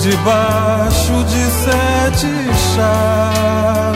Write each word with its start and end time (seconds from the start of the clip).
debaixo 0.00 1.24
de 1.24 1.44
sete 1.50 2.26
chaves, 2.74 3.89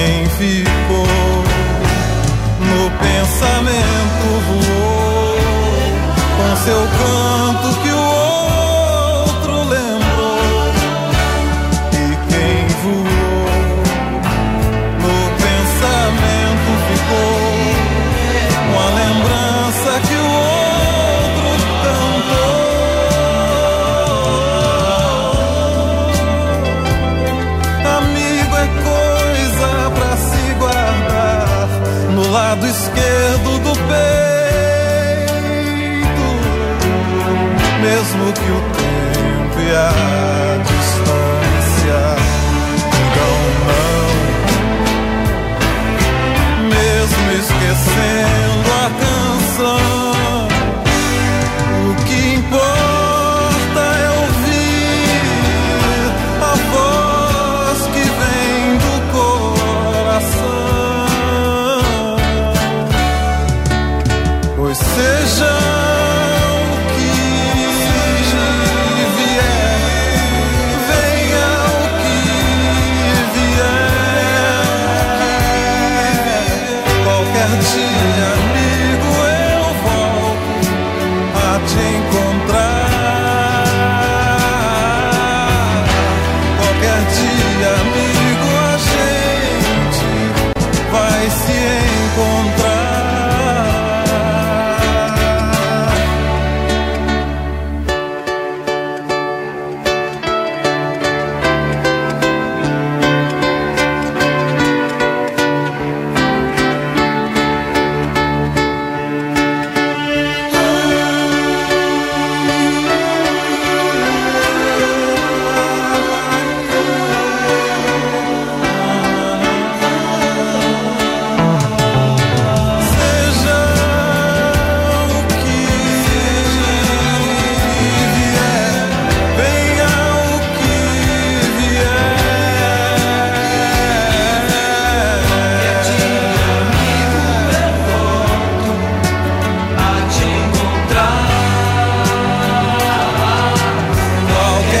quem 0.00 0.24
ficou. 0.30 1.44
No 2.70 2.90
pensamento 2.98 4.26
voou 4.48 5.36
com 6.36 6.56
seu 6.64 6.82
canto 6.98 7.79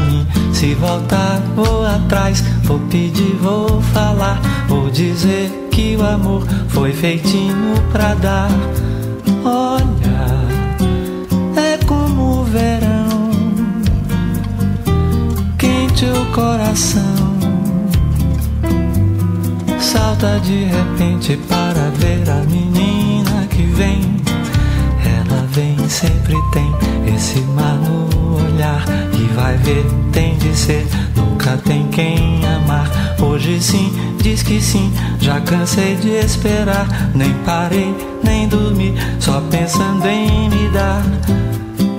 Mim. 0.00 0.26
Se 0.52 0.74
voltar, 0.74 1.40
vou 1.54 1.86
atrás, 1.86 2.42
vou 2.64 2.78
pedir, 2.90 3.36
vou 3.40 3.80
falar. 3.94 4.40
Vou 4.68 4.90
dizer 4.90 5.68
que 5.70 5.96
o 5.96 6.04
amor 6.04 6.46
foi 6.68 6.92
feitinho 6.92 7.74
pra 7.92 8.14
dar. 8.14 8.50
Olha, 9.44 10.28
é 11.56 11.78
como 11.86 12.40
o 12.40 12.44
verão, 12.44 13.30
quente 15.58 16.04
o 16.04 16.26
coração 16.32 17.28
salta 20.18 20.40
de 20.40 20.64
repente 20.64 21.36
para 21.48 21.90
ver 21.90 22.28
a 22.28 22.42
menina 22.44 23.46
que 23.48 23.62
vem. 23.62 24.17
Sempre 25.88 26.36
tem 26.52 26.70
esse 27.14 27.40
mar 27.40 27.74
no 27.76 28.36
olhar. 28.36 28.84
E 29.14 29.24
vai 29.34 29.56
ver, 29.56 29.84
tem 30.12 30.36
de 30.36 30.54
ser, 30.54 30.86
nunca 31.16 31.56
tem 31.56 31.88
quem 31.88 32.44
amar. 32.44 32.90
Hoje 33.20 33.60
sim, 33.60 33.90
diz 34.22 34.42
que 34.42 34.60
sim, 34.60 34.92
já 35.18 35.40
cansei 35.40 35.96
de 35.96 36.10
esperar. 36.10 36.86
Nem 37.14 37.32
parei, 37.44 37.94
nem 38.22 38.46
dormi, 38.46 38.94
só 39.18 39.40
pensando 39.50 40.06
em 40.06 40.50
me 40.50 40.68
dar. 40.68 41.02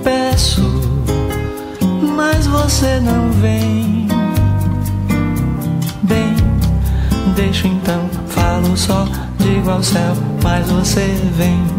Peço, 0.04 0.62
mas 2.16 2.46
você 2.46 3.00
não 3.00 3.32
vem. 3.42 4.08
Bem, 6.04 6.36
deixo 7.36 7.68
então, 7.68 8.08
falo 8.28 8.78
só, 8.78 9.08
digo 9.40 9.70
ao 9.72 9.82
céu, 9.82 10.16
mas 10.44 10.70
você 10.70 11.20
vem. 11.36 11.79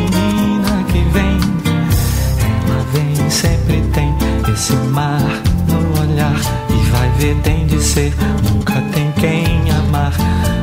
sempre 3.31 3.81
tem 3.93 4.13
esse 4.51 4.73
mar 4.73 5.21
no 5.67 6.01
olhar. 6.01 6.35
E 6.69 6.89
vai 6.89 7.09
ver, 7.11 7.35
tem 7.41 7.65
de 7.65 7.81
ser, 7.81 8.13
nunca 8.43 8.75
tem 8.93 9.11
quem 9.13 9.71
amar. 9.71 10.13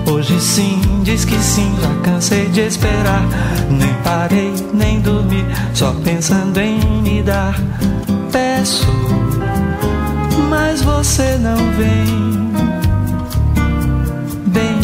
Hoje 0.07 0.39
sim, 0.41 0.81
diz 1.03 1.25
que 1.25 1.37
sim, 1.37 1.75
já 1.81 1.95
cansei 2.03 2.47
de 2.47 2.61
esperar. 2.61 3.23
Nem 3.71 3.93
parei, 4.05 4.53
nem 4.75 5.01
dormi, 5.01 5.45
só 5.75 5.93
pensando 6.05 6.59
em 6.61 6.79
me 7.03 7.23
dar. 7.23 7.59
Peço, 8.31 8.87
mas 10.51 10.83
você 10.83 11.39
não 11.39 11.57
vem. 11.73 12.49
Bem, 14.47 14.81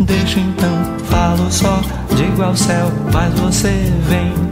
deixo 0.00 0.40
então, 0.40 0.96
falo 1.08 1.50
só, 1.50 1.80
digo 2.16 2.42
ao 2.42 2.56
céu, 2.56 2.90
mas 3.12 3.32
você 3.34 3.92
vem. 4.08 4.47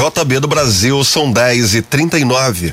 JB 0.00 0.40
do 0.40 0.48
Brasil, 0.48 1.04
são 1.04 1.30
10 1.30 1.74
e 1.74 1.82
39. 1.82 2.72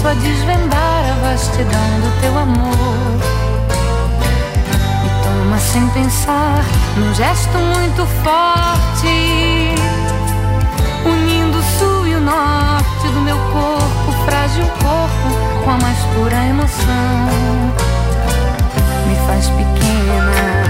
começo 0.00 0.08
a 0.08 0.14
desvendar 0.14 1.04
a 1.10 1.30
vastidão 1.30 2.00
do 2.00 2.20
teu 2.20 2.38
amor. 2.38 3.20
Me 5.02 5.10
toma 5.22 5.58
sem 5.58 5.86
pensar, 5.90 6.64
num 6.96 7.14
gesto 7.14 7.58
muito 7.58 8.06
forte, 8.22 9.74
unindo 11.04 11.58
o 11.58 11.62
sul 11.78 12.06
e 12.06 12.14
o 12.14 12.20
norte 12.20 13.08
do 13.12 13.20
meu 13.20 13.36
corpo, 13.36 14.24
frágil 14.24 14.64
corpo, 14.64 15.64
com 15.64 15.70
a 15.70 15.78
mais 15.78 15.98
pura 16.14 16.46
emoção. 16.46 17.28
Me 19.06 19.16
faz 19.26 19.48
pequena. 19.48 20.69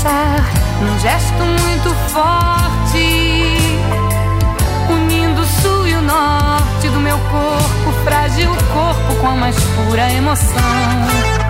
Pensar, 0.00 0.50
num 0.82 0.98
gesto 0.98 1.34
muito 1.34 1.94
forte, 2.08 3.56
unindo 4.90 5.42
o 5.42 5.46
sul 5.46 5.86
e 5.86 5.94
o 5.94 6.00
norte 6.00 6.88
do 6.88 7.00
meu 7.00 7.18
corpo, 7.18 8.04
frágil 8.04 8.50
corpo 8.72 9.20
com 9.20 9.26
a 9.26 9.34
mais 9.34 9.56
pura 9.60 10.10
emoção. 10.12 11.49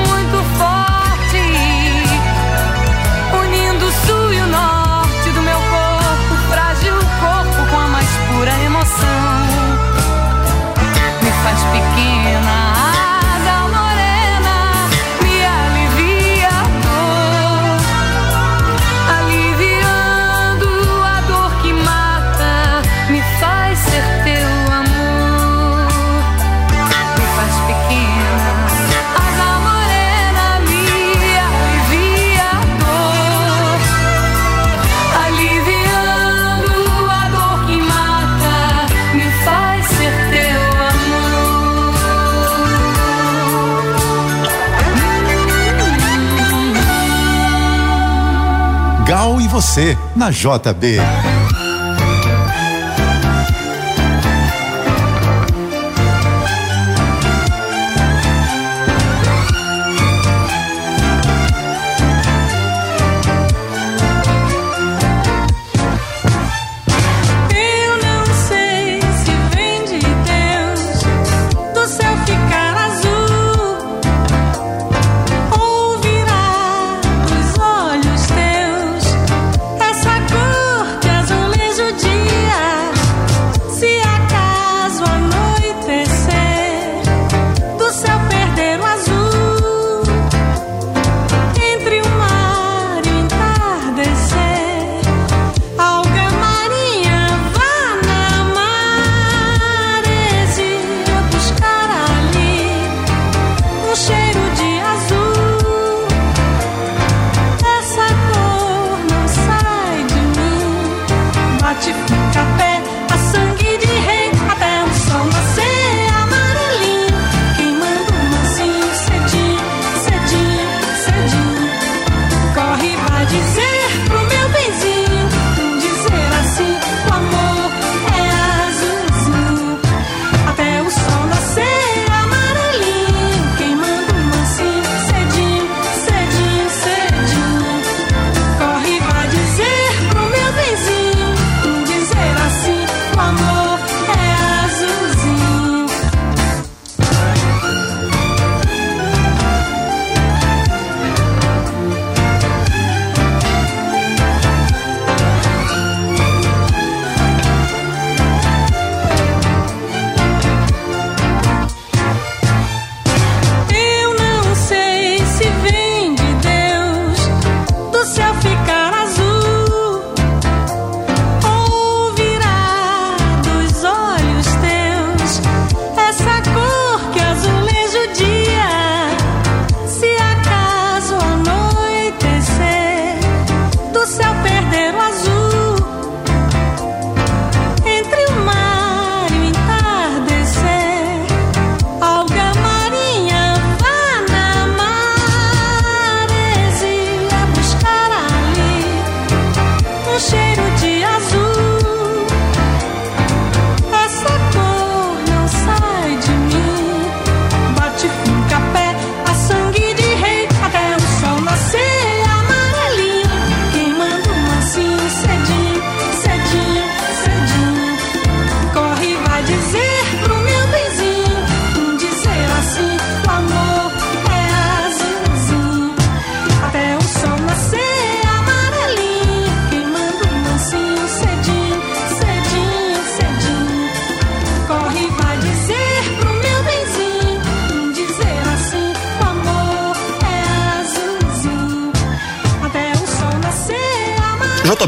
você 49.71 49.97
na 50.17 50.29
JB. 50.29 50.97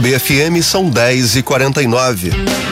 JBFM 0.03 0.61
são 0.61 0.89
10 0.89 1.37
e 1.37 1.41
49 1.41 2.62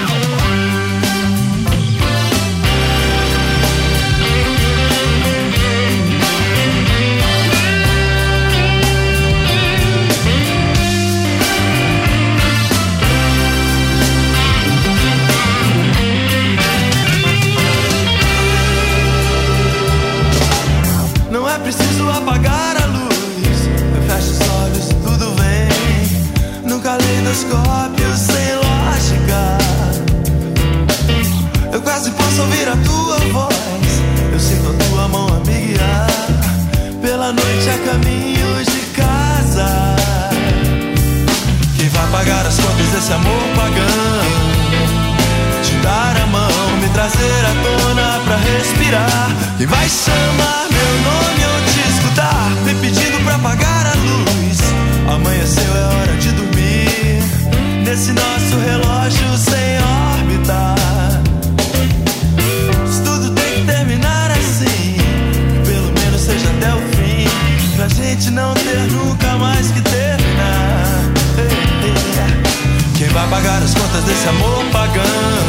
E 49.61 49.65
vai 49.67 49.87
chamar 49.87 50.65
meu 50.71 50.91
nome 51.03 51.45
ou 51.45 51.61
te 51.65 51.81
escutar, 51.93 52.49
me 52.65 52.73
pedindo 52.81 53.23
pra 53.23 53.35
apagar 53.35 53.85
a 53.85 53.93
luz. 53.93 54.57
Amanheceu, 55.07 55.75
é 55.75 55.83
hora 55.83 56.17
de 56.17 56.31
dormir. 56.31 57.21
Nesse 57.85 58.11
nosso 58.11 58.57
relógio 58.57 59.37
sem 59.37 59.77
órbita. 60.17 60.73
Isso 62.89 63.03
tudo 63.03 63.29
tem 63.35 63.59
que 63.59 63.71
terminar 63.71 64.31
assim. 64.31 64.97
Pelo 65.63 65.91
menos 65.91 66.21
seja 66.21 66.49
até 66.57 66.73
o 66.73 66.81
fim. 66.97 67.29
Pra 67.75 67.87
gente 67.87 68.31
não 68.31 68.55
ter 68.55 68.91
nunca 68.91 69.37
mais 69.37 69.67
que 69.67 69.81
terminar. 69.81 71.11
Quem 72.97 73.09
vai 73.09 73.29
pagar 73.29 73.61
as 73.61 73.75
contas 73.75 74.03
desse 74.05 74.27
amor 74.27 74.65
pagão? 74.71 75.40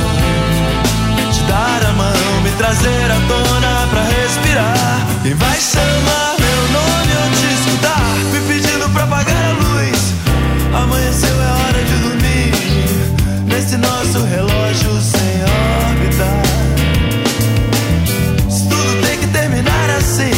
Trazer 2.62 3.10
à 3.10 3.18
tona 3.26 3.88
pra 3.90 4.02
respirar. 4.02 5.06
Quem 5.24 5.34
vai 5.34 5.58
chamar 5.58 6.36
meu 6.38 6.62
nome 6.78 7.12
ou 7.20 7.28
te 7.36 7.46
escutar? 7.58 8.06
Me 8.32 8.40
pedindo 8.46 8.88
pra 8.90 9.02
apagar 9.02 9.44
a 9.46 9.52
luz. 9.52 10.00
Amanheceu, 10.72 11.42
é 11.42 11.50
hora 11.60 11.82
de 11.82 11.94
dormir. 12.04 12.52
Nesse 13.46 13.76
nosso 13.76 14.24
relógio 14.24 14.92
sem 15.00 15.42
órbita. 15.90 16.30
Isso 18.48 18.68
tudo 18.68 19.06
tem 19.06 19.18
que 19.18 19.26
terminar 19.26 19.90
assim. 19.98 20.30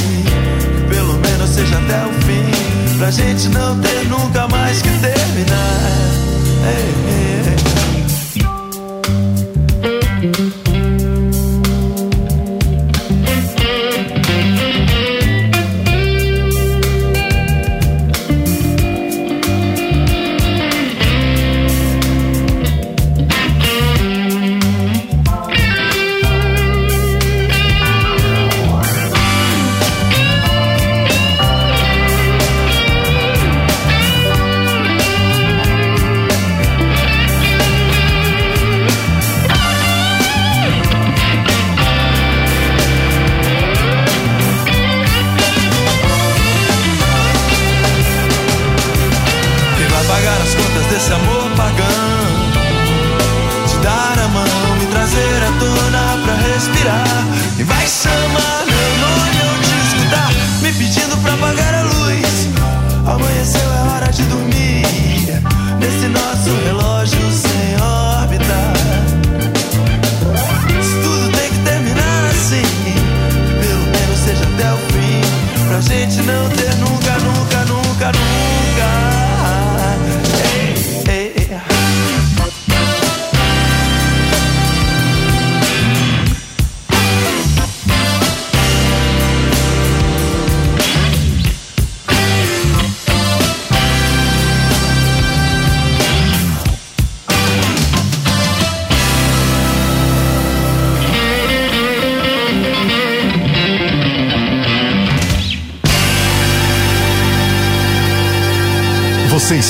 Que 0.77 0.95
pelo 0.95 1.19
menos 1.19 1.51
seja 1.51 1.77
até 1.77 2.07
o 2.07 2.13
fim. 2.23 2.97
Pra 2.97 3.11
gente 3.11 3.49
não 3.49 3.79
ter 3.81 4.07
nunca 4.09 4.44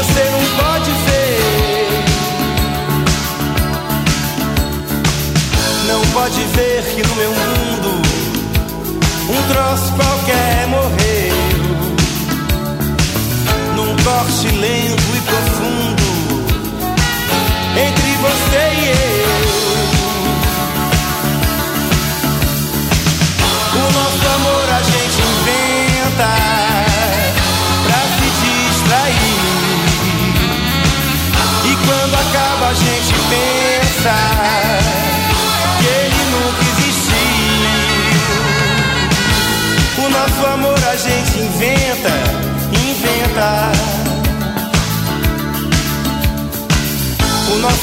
Você 0.00 0.24
não 0.30 0.40
pode 0.56 0.90
ver. 0.90 1.40
Não 5.86 6.00
pode 6.12 6.40
ver 6.56 6.82
que 6.94 7.02
no 7.06 7.14
meu 7.16 7.30
mundo 7.30 8.00
um 9.28 9.42
troço 9.52 9.92
qualquer 9.92 10.66
morreu. 10.68 11.34
Num 13.76 13.94
corte 14.02 14.48
lento 14.56 15.16
e 15.16 15.20
profundo 15.20 16.08
entre 17.76 18.10
você 18.22 18.62
e 18.80 18.88
eu. 18.88 19.19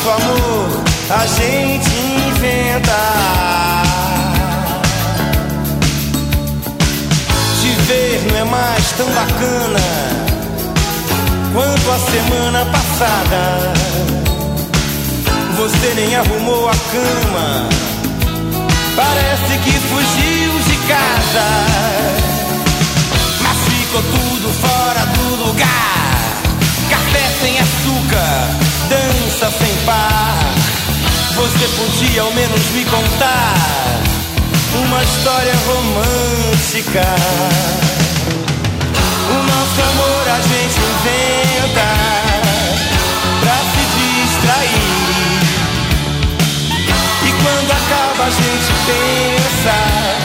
Nosso 0.08 0.10
amor 0.10 0.84
a 1.10 1.26
gente 1.26 1.90
inventa. 2.28 2.98
Te 7.62 7.68
viver 7.68 8.28
não 8.30 8.38
é 8.38 8.44
mais 8.46 8.92
tão 8.92 9.08
bacana 9.08 9.80
quanto 11.54 11.92
a 11.92 12.00
semana 12.12 12.66
passada. 12.66 13.74
Você 15.58 15.94
nem 15.96 16.16
arrumou 16.16 16.70
a 16.70 16.74
cama, 16.74 17.70
parece 18.96 19.58
que 19.64 19.72
fugiu 19.72 20.60
de 20.68 20.78
casa. 20.88 21.48
Mas 23.42 23.58
ficou 23.74 24.02
tudo 24.04 24.54
fora 24.62 25.06
do 25.06 25.48
lugar. 25.48 26.08
Café 26.90 27.30
sem 27.42 27.60
açúcar, 27.60 28.67
dança 28.90 29.52
sem 29.58 29.76
par. 29.86 30.38
Você 31.36 31.68
podia 31.78 32.22
ao 32.22 32.34
menos 32.34 32.66
me 32.72 32.84
contar 32.86 33.54
uma 34.76 35.04
história 35.04 35.54
romântica. 35.68 37.06
O 39.30 39.44
nosso 39.44 39.82
amor 39.82 40.28
a 40.28 40.42
gente 40.42 40.80
inventa 40.80 41.88
pra 43.42 43.58
se 43.72 43.84
distrair. 43.98 44.98
E 47.24 47.32
quando 47.44 47.72
acaba 47.72 48.24
a 48.26 48.30
gente 48.30 48.70
pensa 48.86 50.17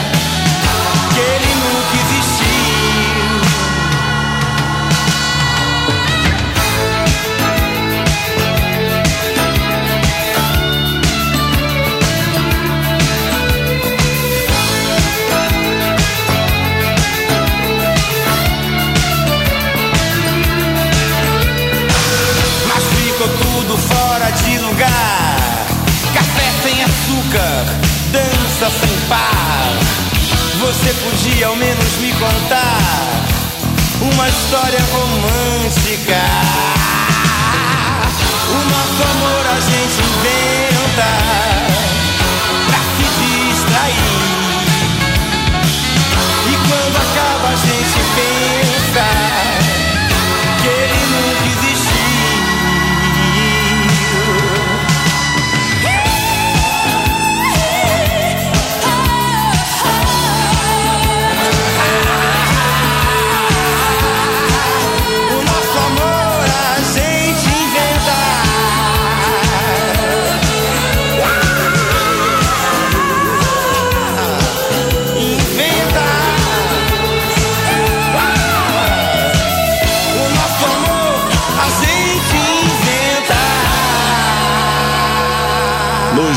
dança 28.11 28.69
sem 28.69 28.95
par. 29.09 29.73
Você 30.59 30.93
podia 30.93 31.47
ao 31.47 31.55
menos 31.55 31.97
me 31.99 32.11
contar 32.13 33.25
uma 34.01 34.29
história 34.29 34.79
romântica. 34.91 36.21
O 38.49 38.69
nosso 38.69 39.03
amor 39.11 39.45
a 39.47 39.59
gente 39.59 39.99
inventa 39.99 41.62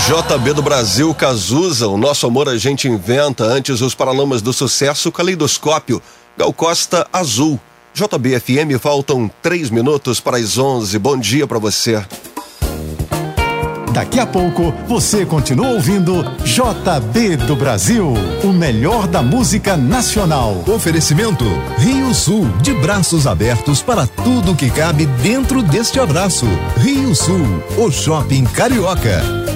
JB 0.06 0.52
do 0.52 0.62
Brasil, 0.62 1.12
Cazuza, 1.12 1.88
o 1.88 1.96
nosso 1.96 2.28
amor 2.28 2.48
a 2.48 2.56
gente 2.56 2.86
inventa. 2.86 3.42
Antes, 3.42 3.80
os 3.80 3.92
Paralamas 3.92 4.40
do 4.40 4.52
Sucesso, 4.52 5.10
Caleidoscópio, 5.10 6.00
Gal 6.36 6.52
Costa 6.52 7.08
Azul. 7.12 7.58
JBFM, 7.92 8.78
faltam 8.80 9.28
três 9.42 9.68
minutos 9.68 10.20
para 10.20 10.36
as 10.36 10.56
11. 10.56 10.96
Bom 11.00 11.18
dia 11.18 11.44
para 11.44 11.58
você. 11.58 12.04
Daqui 13.92 14.20
a 14.20 14.26
pouco 14.26 14.72
você 14.86 15.26
continua 15.26 15.70
ouvindo 15.70 16.22
JB 16.44 17.38
do 17.38 17.56
Brasil, 17.56 18.14
o 18.44 18.52
melhor 18.52 19.08
da 19.08 19.22
música 19.22 19.76
nacional. 19.76 20.62
Oferecimento 20.68 21.44
Rio 21.78 22.14
Sul, 22.14 22.46
de 22.62 22.72
braços 22.74 23.26
abertos 23.26 23.82
para 23.82 24.06
tudo 24.06 24.54
que 24.54 24.70
cabe 24.70 25.04
dentro 25.20 25.64
deste 25.64 25.98
abraço. 25.98 26.46
Rio 26.76 27.12
Sul, 27.12 27.44
o 27.76 27.90
shopping 27.90 28.44
carioca. 28.44 29.55